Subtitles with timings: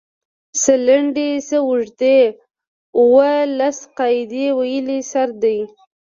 [0.61, 2.19] څۀ لنډې څۀ اوږدې
[2.99, 5.59] اووه لس قاعدې ويلی سر دی